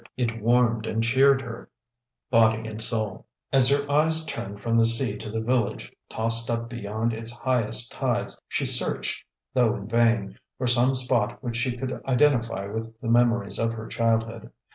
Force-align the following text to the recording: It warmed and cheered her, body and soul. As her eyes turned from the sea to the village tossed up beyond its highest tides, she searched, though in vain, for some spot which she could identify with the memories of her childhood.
It 0.17 0.41
warmed 0.41 0.87
and 0.87 1.03
cheered 1.03 1.43
her, 1.43 1.69
body 2.31 2.67
and 2.67 2.81
soul. 2.81 3.27
As 3.53 3.69
her 3.69 3.87
eyes 3.87 4.25
turned 4.25 4.59
from 4.59 4.73
the 4.75 4.85
sea 4.87 5.15
to 5.17 5.29
the 5.29 5.41
village 5.41 5.95
tossed 6.09 6.49
up 6.49 6.67
beyond 6.71 7.13
its 7.13 7.29
highest 7.37 7.91
tides, 7.91 8.41
she 8.47 8.65
searched, 8.65 9.23
though 9.53 9.75
in 9.75 9.87
vain, 9.87 10.39
for 10.57 10.65
some 10.65 10.95
spot 10.95 11.43
which 11.43 11.57
she 11.57 11.77
could 11.77 12.03
identify 12.07 12.65
with 12.65 12.97
the 12.97 13.11
memories 13.11 13.59
of 13.59 13.73
her 13.73 13.85
childhood. 13.85 14.49